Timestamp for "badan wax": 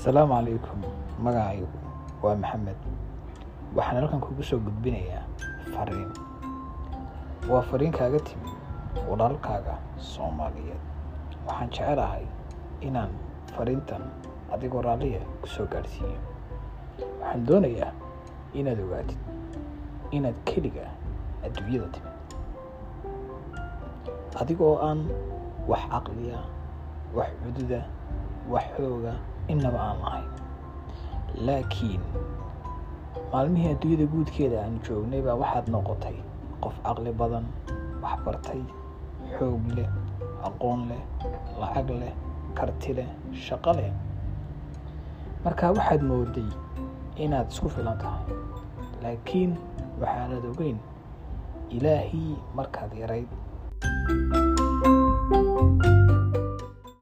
37.20-38.18